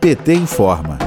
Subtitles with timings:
[0.00, 1.03] PT informa.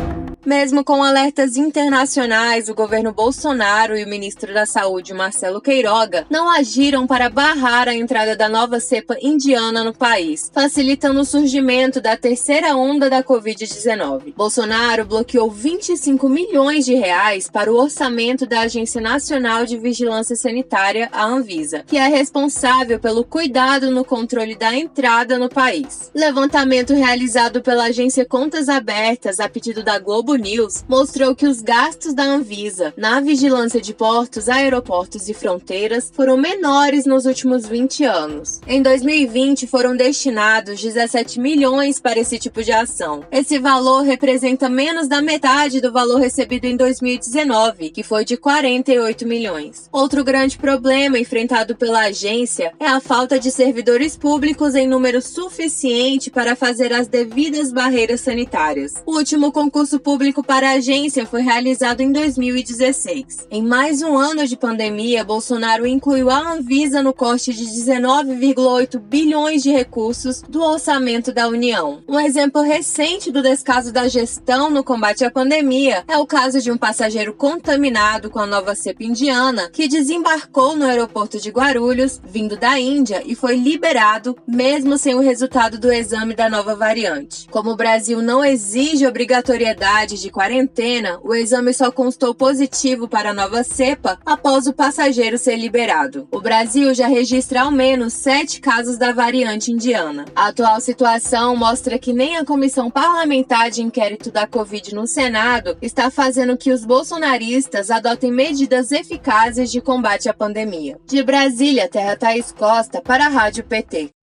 [0.47, 6.50] Mesmo com alertas internacionais, o governo Bolsonaro e o ministro da Saúde, Marcelo Queiroga, não
[6.50, 12.15] agiram para barrar a entrada da nova cepa indiana no país, facilitando o surgimento da
[12.15, 14.33] terceira onda da Covid-19.
[14.38, 21.09] Bolsonaro bloqueou 25 milhões de reais para o orçamento da Agência Nacional de Vigilância Sanitária,
[21.11, 26.09] a Anvisa, que é responsável pelo cuidado no controle da entrada no país.
[26.16, 32.14] Levantamento realizado pela agência Contas Abertas a pedido da Globo News mostrou que os gastos
[32.14, 38.61] da Anvisa na vigilância de portos, aeroportos e fronteiras foram menores nos últimos 20 anos.
[38.67, 43.23] Em 2020, foram destinados 17 milhões para esse tipo de ação.
[43.31, 49.28] Esse valor representa menos da metade do valor recebido em 2019, que foi de 48
[49.28, 49.89] milhões.
[49.92, 56.30] Outro grande problema enfrentado pela agência é a falta de servidores públicos em número suficiente
[56.30, 58.94] para fazer as devidas barreiras sanitárias.
[59.06, 63.47] O último concurso público público para a agência foi realizado em 2016.
[63.50, 69.64] Em mais um ano de pandemia, Bolsonaro incluiu a Anvisa no corte de 19,8 bilhões
[69.64, 72.03] de recursos do orçamento da União.
[72.09, 76.69] Um exemplo recente do descaso da gestão no combate à pandemia é o caso de
[76.72, 82.58] um passageiro contaminado com a nova cepa indiana que desembarcou no aeroporto de Guarulhos, vindo
[82.58, 87.47] da Índia, e foi liberado mesmo sem o resultado do exame da nova variante.
[87.50, 93.34] Como o Brasil não exige obrigatoriedade de quarentena, o exame só constou positivo para a
[93.34, 96.28] nova cepa após o passageiro ser liberado.
[96.32, 100.26] O Brasil já registra ao menos sete casos da variante indiana.
[100.36, 105.78] A atual situação mostra que nem a Comissão Parlamentar de Inquérito da Covid no Senado
[105.82, 110.98] está fazendo que os bolsonaristas adotem medidas eficazes de combate à pandemia.
[111.06, 114.17] De Brasília, Terra Thaís Costa, para a Rádio PT.